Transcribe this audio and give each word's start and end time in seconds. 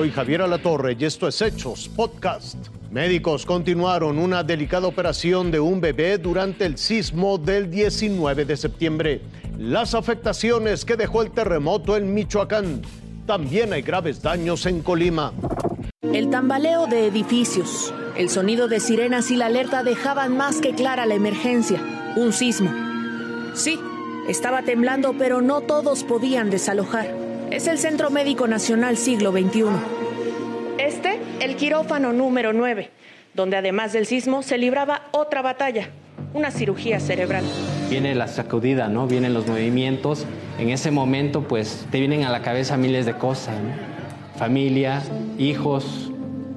Soy 0.00 0.10
Javier 0.12 0.40
Alatorre 0.40 0.96
y 0.98 1.04
esto 1.04 1.28
es 1.28 1.42
Hechos 1.42 1.86
Podcast. 1.86 2.56
Médicos 2.90 3.44
continuaron 3.44 4.18
una 4.18 4.42
delicada 4.42 4.86
operación 4.86 5.50
de 5.50 5.60
un 5.60 5.78
bebé 5.78 6.16
durante 6.16 6.64
el 6.64 6.78
sismo 6.78 7.36
del 7.36 7.70
19 7.70 8.46
de 8.46 8.56
septiembre. 8.56 9.20
Las 9.58 9.94
afectaciones 9.94 10.86
que 10.86 10.96
dejó 10.96 11.20
el 11.20 11.32
terremoto 11.32 11.98
en 11.98 12.14
Michoacán. 12.14 12.80
También 13.26 13.74
hay 13.74 13.82
graves 13.82 14.22
daños 14.22 14.64
en 14.64 14.80
Colima. 14.80 15.34
El 16.00 16.30
tambaleo 16.30 16.86
de 16.86 17.06
edificios, 17.06 17.92
el 18.16 18.30
sonido 18.30 18.68
de 18.68 18.80
sirenas 18.80 19.30
y 19.30 19.36
la 19.36 19.48
alerta 19.48 19.82
dejaban 19.82 20.34
más 20.34 20.62
que 20.62 20.74
clara 20.74 21.04
la 21.04 21.14
emergencia. 21.14 21.78
Un 22.16 22.32
sismo. 22.32 22.72
Sí, 23.52 23.78
estaba 24.28 24.62
temblando, 24.62 25.14
pero 25.18 25.42
no 25.42 25.60
todos 25.60 26.04
podían 26.04 26.48
desalojar. 26.48 27.19
Es 27.50 27.66
el 27.66 27.78
Centro 27.78 28.10
Médico 28.10 28.46
Nacional 28.46 28.96
Siglo 28.96 29.32
XXI. 29.32 29.64
Este, 30.78 31.20
el 31.40 31.56
quirófano 31.56 32.12
número 32.12 32.52
9, 32.52 32.90
donde 33.34 33.56
además 33.56 33.92
del 33.92 34.06
sismo 34.06 34.42
se 34.42 34.56
libraba 34.56 35.08
otra 35.10 35.42
batalla, 35.42 35.88
una 36.32 36.52
cirugía 36.52 37.00
cerebral. 37.00 37.44
Viene 37.90 38.14
la 38.14 38.28
sacudida, 38.28 38.86
¿no? 38.86 39.08
Vienen 39.08 39.34
los 39.34 39.48
movimientos. 39.48 40.26
En 40.60 40.70
ese 40.70 40.92
momento, 40.92 41.48
pues, 41.48 41.86
te 41.90 41.98
vienen 41.98 42.22
a 42.22 42.30
la 42.30 42.42
cabeza 42.42 42.76
miles 42.76 43.04
de 43.04 43.14
cosas, 43.14 43.56
Familia, 44.38 45.02
hijos, 45.36 46.09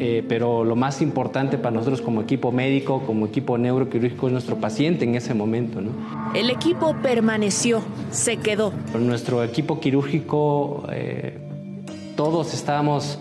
eh, 0.00 0.24
pero 0.28 0.64
lo 0.64 0.76
más 0.76 1.02
importante 1.02 1.58
para 1.58 1.72
nosotros 1.72 2.00
como 2.00 2.22
equipo 2.22 2.52
médico, 2.52 3.02
como 3.04 3.26
equipo 3.26 3.58
neuroquirúrgico 3.58 4.28
es 4.28 4.32
nuestro 4.32 4.56
paciente 4.56 5.04
en 5.04 5.14
ese 5.14 5.34
momento. 5.34 5.80
¿no? 5.80 5.90
El 6.34 6.50
equipo 6.50 6.94
permaneció, 7.02 7.80
se 8.10 8.36
quedó. 8.36 8.72
Nuestro 8.98 9.42
equipo 9.42 9.80
quirúrgico, 9.80 10.84
eh, 10.92 11.38
todos 12.16 12.54
estábamos 12.54 13.18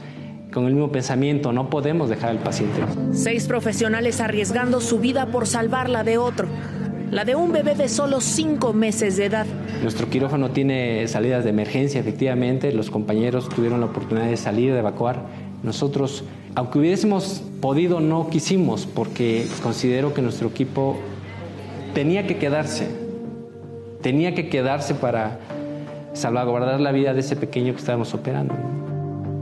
con 0.53 0.65
el 0.65 0.73
mismo 0.73 0.91
pensamiento, 0.91 1.51
no 1.51 1.69
podemos 1.69 2.09
dejar 2.09 2.29
al 2.29 2.39
paciente. 2.39 2.79
Seis 3.11 3.47
profesionales 3.47 4.21
arriesgando 4.21 4.79
su 4.79 4.99
vida 4.99 5.27
por 5.27 5.47
salvarla 5.47 6.03
de 6.03 6.17
otro. 6.17 6.47
La 7.11 7.23
de 7.23 7.35
un 7.35 7.53
bebé 7.53 7.73
de 7.73 7.87
solo 7.87 8.19
cinco 8.21 8.73
meses 8.73 9.17
de 9.17 9.25
edad. 9.25 9.45
Nuestro 9.81 10.09
quirófano 10.09 10.51
tiene 10.51 11.07
salidas 11.07 11.43
de 11.43 11.51
emergencia, 11.51 12.01
efectivamente. 12.01 12.71
Los 12.73 12.91
compañeros 12.91 13.47
tuvieron 13.47 13.79
la 13.79 13.85
oportunidad 13.85 14.27
de 14.27 14.35
salir, 14.35 14.73
de 14.73 14.79
evacuar. 14.79 15.23
Nosotros 15.63 16.23
aunque 16.57 16.79
hubiésemos 16.79 17.43
podido, 17.61 17.99
no 17.99 18.31
quisimos, 18.31 18.87
porque 18.87 19.45
considero 19.61 20.15
que 20.15 20.23
nuestro 20.23 20.47
equipo 20.47 20.97
tenía 21.93 22.25
que 22.25 22.37
quedarse, 22.37 22.87
tenía 24.01 24.33
que 24.33 24.49
quedarse 24.49 24.95
para 24.95 25.37
salvaguardar 26.13 26.79
la 26.79 26.91
vida 26.91 27.13
de 27.13 27.19
ese 27.19 27.35
pequeño 27.35 27.73
que 27.73 27.79
estábamos 27.79 28.15
operando. 28.15 28.55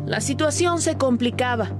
La 0.06 0.20
situación 0.20 0.82
se 0.82 0.98
complicaba. 0.98 1.72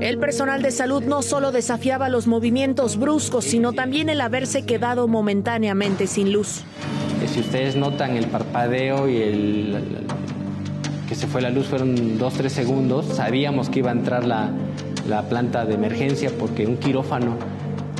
El 0.00 0.18
personal 0.18 0.60
de 0.60 0.72
salud 0.72 1.04
no 1.04 1.22
solo 1.22 1.52
desafiaba 1.52 2.08
los 2.08 2.26
movimientos 2.26 2.98
bruscos, 2.98 3.44
sino 3.44 3.72
también 3.72 4.08
el 4.08 4.20
haberse 4.20 4.64
quedado 4.64 5.06
momentáneamente 5.06 6.08
sin 6.08 6.32
luz. 6.32 6.64
Si 7.32 7.38
ustedes 7.38 7.76
notan 7.76 8.16
el 8.16 8.26
parpadeo 8.26 9.08
y 9.08 9.18
el, 9.18 10.04
que 11.10 11.16
se 11.16 11.26
fue 11.26 11.42
la 11.42 11.50
luz 11.50 11.66
fueron 11.66 12.18
dos, 12.18 12.34
tres 12.34 12.52
segundos, 12.52 13.04
sabíamos 13.04 13.68
que 13.68 13.80
iba 13.80 13.90
a 13.90 13.94
entrar 13.94 14.24
la, 14.24 14.48
la 15.08 15.22
planta 15.28 15.66
de 15.66 15.74
emergencia 15.74 16.30
porque 16.38 16.68
un 16.68 16.76
quirófano 16.76 17.34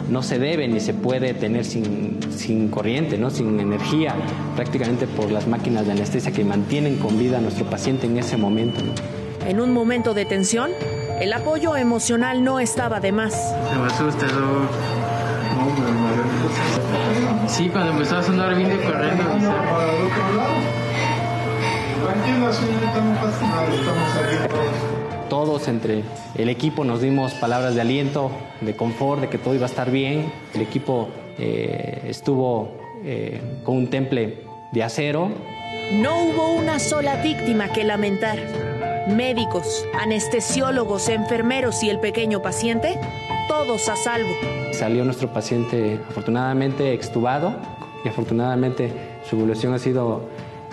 no 0.09 0.23
se 0.23 0.39
debe 0.39 0.69
ni 0.69 0.79
se 0.79 0.95
puede 0.95 1.35
tener 1.35 1.65
sin, 1.65 2.21
sin 2.31 2.69
corriente, 2.69 3.19
¿no? 3.19 3.31
sin 3.31 3.59
energía, 3.59 4.15
prácticamente 4.55 5.09
por 5.09 5.33
las 5.33 5.49
máquinas 5.49 5.87
de 5.87 5.93
anestesia 5.93 6.31
que 6.31 6.45
mantienen 6.45 6.99
con 6.99 7.19
vida 7.19 7.39
a 7.39 7.41
nuestro 7.41 7.67
paciente 7.67 8.07
en 8.07 8.17
ese 8.17 8.37
momento. 8.37 8.81
En 9.45 9.61
un 9.61 9.73
momento 9.73 10.15
de 10.15 10.25
tensión, 10.25 10.71
el 11.21 11.33
apoyo 11.33 11.77
emocional 11.77 12.45
no 12.45 12.61
estaba 12.61 13.01
de 13.01 13.11
más. 13.11 13.35
Se 13.35 13.77
me 13.77 13.87
asusta, 13.87 14.27
Sí, 17.49 17.69
cuando 17.71 17.91
empezó 17.91 18.19
a 18.19 18.23
sonar 18.23 18.55
vine 18.55 18.77
corriendo. 18.77 19.25
Tranquila, 22.03 22.53
señorita, 22.53 23.01
no 23.01 23.21
pasa 23.21 23.47
nada, 23.47 23.75
estamos 23.75 24.17
aquí 24.17 24.81
todos 25.31 25.69
entre 25.69 26.03
el 26.35 26.49
equipo 26.51 26.85
nos 26.85 27.01
dimos 27.01 27.33
palabras 27.35 27.75
de 27.77 27.81
aliento, 27.81 28.33
de 28.61 28.75
confort, 28.75 29.23
de 29.23 29.29
que 29.29 29.39
todo 29.39 29.55
iba 29.55 29.65
a 29.65 29.69
estar 29.69 29.91
bien. 29.91 30.31
El 30.53 30.61
equipo 30.61 31.09
eh, 31.39 32.03
estuvo 32.09 32.77
eh, 33.05 33.41
con 33.65 33.77
un 33.77 33.89
temple 33.89 34.43
de 34.73 34.83
acero. 34.83 35.31
No 35.93 36.25
hubo 36.25 36.53
una 36.53 36.79
sola 36.81 37.23
víctima 37.23 37.69
que 37.69 37.85
lamentar. 37.85 38.39
Médicos, 39.09 39.87
anestesiólogos, 39.99 41.09
enfermeros 41.09 41.83
y 41.83 41.91
el 41.91 42.01
pequeño 42.01 42.43
paciente, 42.43 42.99
todos 43.49 43.89
a 43.89 43.97
salvo. 43.97 44.31
Salió 44.73 45.05
nuestro 45.05 45.33
paciente 45.33 46.01
afortunadamente 46.11 46.93
extubado 46.93 47.55
y 48.05 48.09
afortunadamente 48.09 48.93
su 49.29 49.37
evolución 49.37 49.75
ha 49.75 49.79
sido 49.79 50.29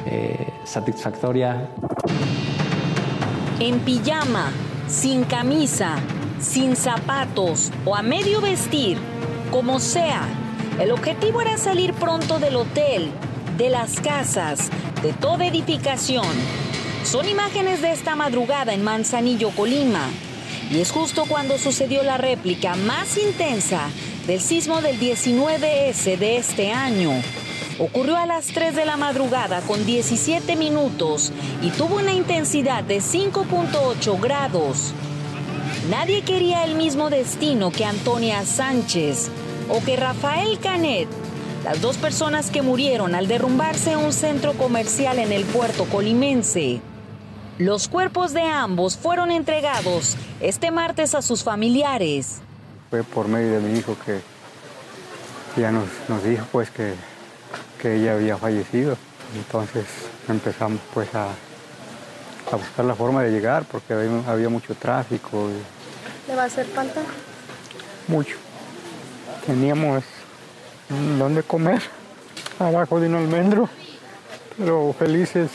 eh, 0.09 0.53
satisfactoria 0.63 1.69
en 3.59 3.79
pijama, 3.79 4.51
sin 4.87 5.23
camisa, 5.23 5.95
sin 6.39 6.75
zapatos 6.75 7.71
o 7.85 7.95
a 7.95 8.01
medio 8.01 8.39
vestir, 8.39 8.97
como 9.51 9.79
sea. 9.79 10.21
El 10.79 10.91
objetivo 10.91 11.41
era 11.41 11.57
salir 11.57 11.93
pronto 11.93 12.39
del 12.39 12.55
hotel, 12.55 13.11
de 13.57 13.69
las 13.69 13.99
casas, 13.99 14.69
de 15.01 15.11
toda 15.13 15.47
edificación. 15.47 16.27
Son 17.03 17.27
imágenes 17.27 17.81
de 17.81 17.91
esta 17.91 18.15
madrugada 18.15 18.73
en 18.73 18.83
Manzanillo, 18.83 19.49
Colima. 19.51 20.07
Y 20.69 20.79
es 20.79 20.91
justo 20.91 21.25
cuando 21.27 21.57
sucedió 21.57 22.03
la 22.03 22.17
réplica 22.17 22.75
más 22.75 23.17
intensa 23.17 23.89
del 24.27 24.39
sismo 24.39 24.81
del 24.81 24.99
19S 24.99 26.17
de 26.17 26.37
este 26.37 26.71
año 26.71 27.11
ocurrió 27.79 28.17
a 28.17 28.25
las 28.25 28.47
3 28.47 28.75
de 28.75 28.85
la 28.85 28.97
madrugada 28.97 29.61
con 29.61 29.85
17 29.85 30.55
minutos 30.55 31.31
y 31.61 31.69
tuvo 31.71 31.97
una 31.97 32.13
intensidad 32.13 32.83
de 32.83 32.97
5.8 32.97 34.19
grados. 34.19 34.93
Nadie 35.89 36.23
quería 36.23 36.63
el 36.63 36.75
mismo 36.75 37.09
destino 37.09 37.71
que 37.71 37.85
Antonia 37.85 38.45
Sánchez 38.45 39.29
o 39.69 39.83
que 39.83 39.95
Rafael 39.95 40.59
Canet, 40.59 41.07
las 41.63 41.81
dos 41.81 41.97
personas 41.97 42.49
que 42.49 42.61
murieron 42.61 43.15
al 43.15 43.27
derrumbarse 43.27 43.95
un 43.95 44.13
centro 44.13 44.53
comercial 44.53 45.19
en 45.19 45.31
el 45.31 45.45
puerto 45.45 45.85
colimense. 45.85 46.81
Los 47.57 47.87
cuerpos 47.87 48.33
de 48.33 48.41
ambos 48.41 48.97
fueron 48.97 49.31
entregados 49.31 50.15
este 50.39 50.71
martes 50.71 51.15
a 51.15 51.21
sus 51.21 51.43
familiares. 51.43 52.39
Fue 52.89 53.03
por 53.03 53.27
medio 53.27 53.53
de 53.53 53.59
mi 53.59 53.79
hijo 53.79 53.95
que 54.05 54.21
ya 55.59 55.71
nos, 55.71 55.87
nos 56.07 56.23
dijo 56.23 56.45
pues 56.51 56.69
que 56.69 56.93
que 57.79 57.95
ella 57.95 58.13
había 58.13 58.37
fallecido. 58.37 58.97
Entonces 59.35 59.85
empezamos 60.27 60.79
pues 60.93 61.13
a, 61.13 61.27
a 62.51 62.55
buscar 62.55 62.85
la 62.85 62.95
forma 62.95 63.23
de 63.23 63.31
llegar 63.31 63.65
porque 63.65 63.93
había, 63.93 64.49
mucho 64.49 64.75
tráfico. 64.75 65.49
¿Le 66.27 66.35
va 66.35 66.43
a 66.43 66.45
hacer 66.45 66.65
falta? 66.65 67.01
Mucho. 68.07 68.35
Teníamos 69.45 70.03
dónde 71.17 71.43
comer, 71.43 71.81
abajo 72.59 72.99
de 72.99 73.07
un 73.07 73.15
almendro, 73.15 73.69
pero 74.57 74.93
felices 74.97 75.49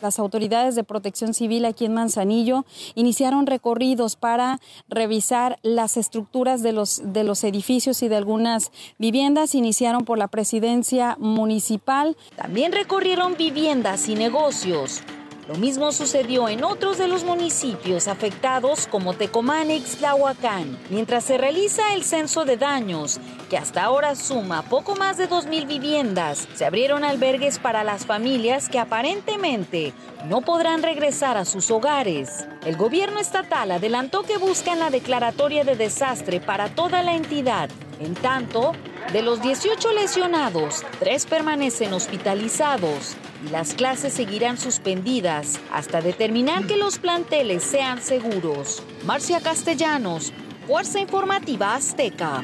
las 0.00 0.18
autoridades 0.18 0.74
de 0.74 0.84
protección 0.84 1.34
civil 1.34 1.64
aquí 1.64 1.84
en 1.84 1.94
Manzanillo 1.94 2.64
iniciaron 2.94 3.46
recorridos 3.46 4.16
para 4.16 4.60
revisar 4.88 5.58
las 5.62 5.96
estructuras 5.96 6.62
de 6.62 6.72
los, 6.72 7.00
de 7.04 7.24
los 7.24 7.44
edificios 7.44 8.02
y 8.02 8.08
de 8.08 8.16
algunas 8.16 8.70
viviendas. 8.98 9.54
Iniciaron 9.54 10.04
por 10.04 10.18
la 10.18 10.28
presidencia 10.28 11.16
municipal. 11.18 12.16
También 12.36 12.72
recorrieron 12.72 13.36
viviendas 13.36 14.08
y 14.08 14.14
negocios. 14.14 15.02
Lo 15.48 15.54
mismo 15.54 15.92
sucedió 15.92 16.46
en 16.50 16.62
otros 16.62 16.98
de 16.98 17.08
los 17.08 17.24
municipios 17.24 18.06
afectados 18.06 18.86
como 18.86 19.14
Tecomán 19.14 19.70
y 19.70 19.76
Ixtlahuacán, 19.76 20.78
mientras 20.90 21.24
se 21.24 21.38
realiza 21.38 21.94
el 21.94 22.04
censo 22.04 22.44
de 22.44 22.58
daños, 22.58 23.18
que 23.48 23.56
hasta 23.56 23.82
ahora 23.82 24.14
suma 24.14 24.60
poco 24.60 24.94
más 24.94 25.16
de 25.16 25.26
2.000 25.26 25.66
viviendas. 25.66 26.46
Se 26.52 26.66
abrieron 26.66 27.02
albergues 27.02 27.58
para 27.58 27.82
las 27.82 28.04
familias 28.04 28.68
que 28.68 28.78
aparentemente 28.78 29.94
no 30.26 30.42
podrán 30.42 30.82
regresar 30.82 31.38
a 31.38 31.46
sus 31.46 31.70
hogares. 31.70 32.46
El 32.66 32.76
gobierno 32.76 33.18
estatal 33.18 33.70
adelantó 33.70 34.24
que 34.24 34.36
buscan 34.36 34.78
la 34.78 34.90
declaratoria 34.90 35.64
de 35.64 35.76
desastre 35.76 36.40
para 36.40 36.68
toda 36.68 37.02
la 37.02 37.14
entidad. 37.14 37.70
En 38.00 38.12
tanto, 38.12 38.72
de 39.14 39.22
los 39.22 39.40
18 39.40 39.94
lesionados, 39.94 40.84
tres 41.00 41.24
permanecen 41.24 41.94
hospitalizados 41.94 43.16
y 43.44 43.50
las 43.50 43.74
clases 43.74 44.12
seguirán 44.12 44.58
suspendidas 44.58 45.60
hasta 45.72 46.00
determinar 46.00 46.66
que 46.66 46.76
los 46.76 46.98
planteles 46.98 47.62
sean 47.62 48.00
seguros. 48.00 48.82
Marcia 49.04 49.40
Castellanos, 49.40 50.32
Fuerza 50.66 51.00
Informativa 51.00 51.74
Azteca. 51.74 52.42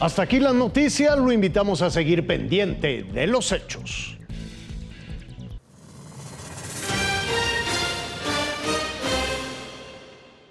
Hasta 0.00 0.22
aquí 0.22 0.40
la 0.40 0.52
noticia, 0.52 1.14
lo 1.14 1.30
invitamos 1.30 1.82
a 1.82 1.90
seguir 1.90 2.26
pendiente 2.26 3.02
de 3.02 3.26
los 3.26 3.52
hechos. 3.52 4.19